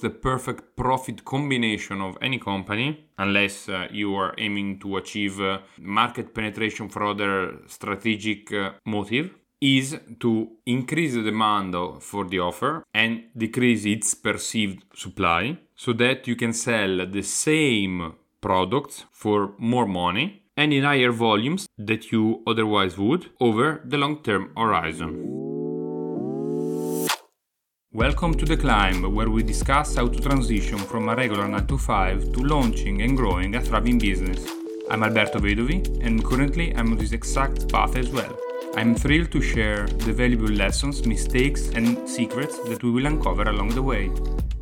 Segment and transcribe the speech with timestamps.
[0.00, 5.58] the perfect profit combination of any company, unless uh, you are aiming to achieve uh,
[5.78, 12.82] market penetration for other strategic uh, motive, is to increase the demand for the offer
[12.94, 19.86] and decrease its perceived supply so that you can sell the same products for more
[19.86, 25.49] money and in higher volumes that you otherwise would over the long term horizon.
[27.92, 31.76] Welcome to The Climb, where we discuss how to transition from a regular 9 to
[31.76, 34.46] 5 to launching and growing a thriving business.
[34.88, 38.38] I'm Alberto Vedovi, and currently I'm on this exact path as well.
[38.76, 43.70] I'm thrilled to share the valuable lessons, mistakes, and secrets that we will uncover along
[43.70, 44.12] the way.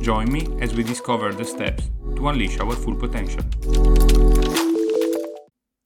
[0.00, 3.44] Join me as we discover the steps to unleash our full potential.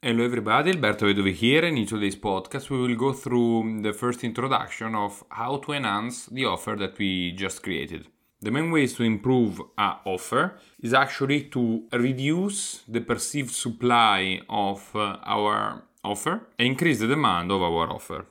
[0.06, 4.22] Hello everybody, Alberto Vedovi here and in today's podcast we will go through the first
[4.22, 8.06] introduction of how to enhance the offer that we just created.
[8.40, 14.94] The main ways to improve our offer is actually to reduce the perceived supply of
[14.94, 18.26] uh, our offer and increase the demand of our offer.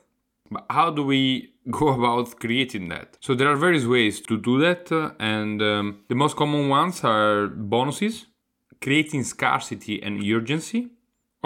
[0.50, 3.18] But how do we go about creating that?
[3.20, 7.04] So there are various ways to do that uh, and um, the most common ones
[7.04, 8.24] are bonuses,
[8.80, 10.88] creating scarcity and urgency,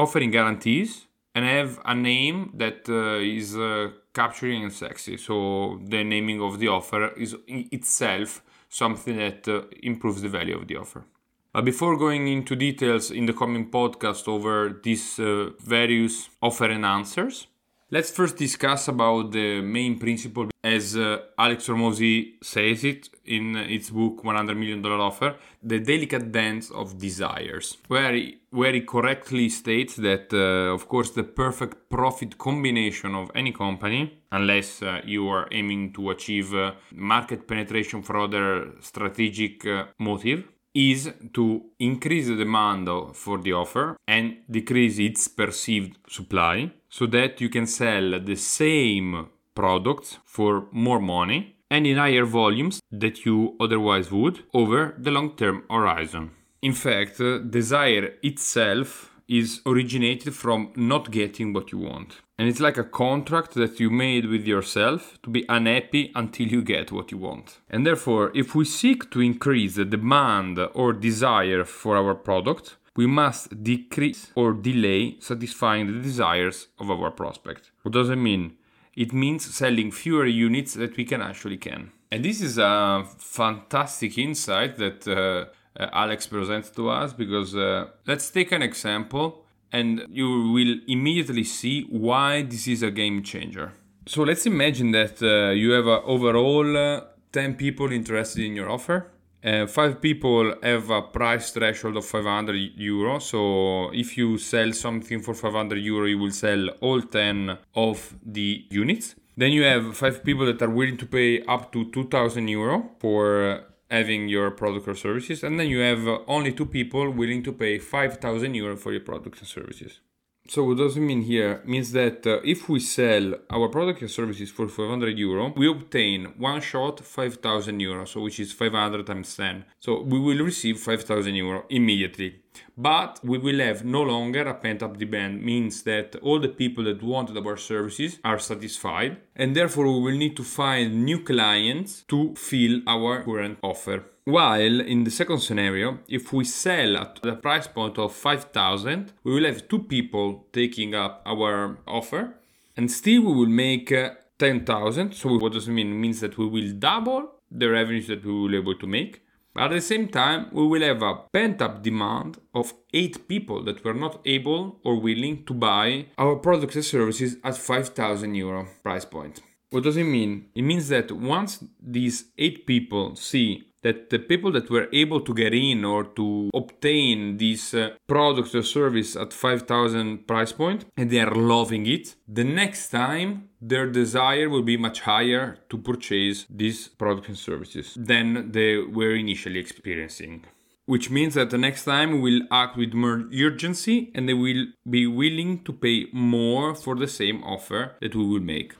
[0.01, 5.17] offering guarantees and have a name that uh, is uh, capturing and sexy.
[5.17, 10.67] So the naming of the offer is itself something that uh, improves the value of
[10.67, 11.05] the offer.
[11.53, 17.47] But before going into details in the coming podcast over these uh, various offer enhancers,
[17.91, 23.91] let's first discuss about the main principle as uh, Alex Hormozi says it in its
[23.91, 29.49] book 100 million dollar offer the delicate dance of desires where he, where he correctly
[29.49, 35.29] states that uh, of course the perfect profit combination of any company unless uh, you
[35.29, 42.29] are aiming to achieve uh, market penetration for other strategic uh, motive is to increase
[42.29, 48.21] the demand for the offer and decrease its perceived supply so that you can sell
[48.21, 54.95] the same products for more money and in higher volumes that you otherwise would over
[54.99, 56.31] the long term horizon.
[56.63, 62.17] In fact, uh, desire itself is originated from not getting what you want.
[62.37, 66.63] And it's like a contract that you made with yourself to be unhappy until you
[66.63, 67.59] get what you want.
[67.71, 73.07] And therefore, if we seek to increase the demand or desire for our product, we
[73.07, 77.71] must decrease or delay satisfying the desires of our prospect.
[77.83, 78.57] What does it mean?
[78.97, 81.93] It means selling fewer units that we can actually can.
[82.11, 85.45] And this is a fantastic insight that uh,
[85.93, 91.83] Alex presents to us because uh, let's take an example and you will immediately see
[91.91, 93.73] why this is a game changer.
[94.07, 97.01] So let's imagine that uh, you have uh, overall uh,
[97.33, 99.07] 10 people interested in your offer.
[99.43, 103.19] Uh, five people have a price threshold of 500 euro.
[103.21, 108.67] So if you sell something for 500 euro, you will sell all 10 of the
[108.69, 109.15] units.
[109.37, 113.65] Then you have five people that are willing to pay up to 2000 euro for
[113.91, 117.79] having your product or services, and then you have only two people willing to pay
[117.79, 120.01] 5,000 euro for your products and services.
[120.49, 121.63] So what does it mean here?
[121.65, 126.25] Means that uh, if we sell our product and services for 500 euro, we obtain
[126.39, 129.65] one shot 5,000 euro, so which is 500 times 10.
[129.79, 132.41] So we will receive 5,000 euro immediately.
[132.77, 136.85] But we will have no longer a pent up demand, means that all the people
[136.85, 142.05] that wanted our services are satisfied, and therefore we will need to find new clients
[142.09, 144.05] to fill our current offer.
[144.25, 149.35] While in the second scenario, if we sell at the price point of 5000, we
[149.35, 152.37] will have two people taking up our offer,
[152.77, 155.13] and still we will make uh, 10,000.
[155.15, 155.93] So, what does it mean?
[155.93, 159.23] It means that we will double the revenues that we will be able to make
[159.57, 163.85] at the same time, we will have a pent up demand of 8 people that
[163.85, 169.05] were not able or willing to buy our products and services at 5000 euro price
[169.05, 169.43] point.
[169.71, 170.47] What does it mean?
[170.55, 175.35] It means that once these 8 people see that the people that were able to
[175.35, 181.11] get in or to obtain these uh, products or service at 5000 price point and
[181.11, 186.47] they are loving it the next time their desire will be much higher to purchase
[186.49, 190.45] these products and services than they were initially experiencing.
[190.87, 194.67] Which means that the next time we will act with more urgency and they will
[194.89, 198.75] be willing to pay more for the same offer that we will make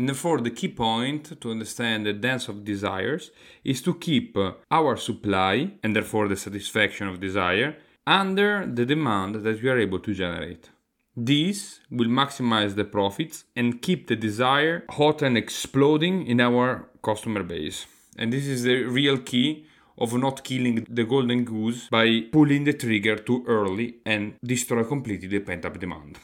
[0.00, 3.32] and therefore, the key point to understand the dance of desires
[3.64, 4.34] is to keep
[4.70, 7.76] our supply, and therefore the satisfaction of desire,
[8.06, 10.70] under the demand that we are able to generate.
[11.14, 17.42] This will maximize the profits and keep the desire hot and exploding in our customer
[17.42, 17.84] base.
[18.16, 19.66] And this is the real key
[19.98, 25.28] of not killing the golden goose by pulling the trigger too early and destroy completely
[25.28, 26.18] the pent up demand.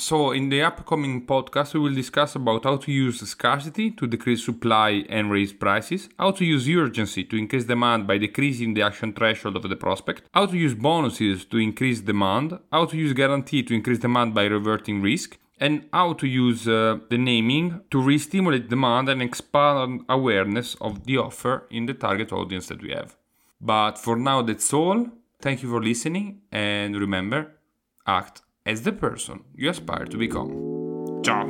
[0.00, 4.42] So, in the upcoming podcast, we will discuss about how to use scarcity to decrease
[4.42, 9.12] supply and raise prices, how to use urgency to increase demand by decreasing the action
[9.12, 13.62] threshold of the prospect, how to use bonuses to increase demand, how to use guarantee
[13.62, 18.70] to increase demand by reverting risk, and how to use uh, the naming to re-stimulate
[18.70, 23.18] demand and expand awareness of the offer in the target audience that we have.
[23.60, 25.08] But for now, that's all.
[25.42, 27.52] Thank you for listening, and remember,
[28.06, 31.22] act as the person you aspire to become.
[31.24, 31.46] Ciao!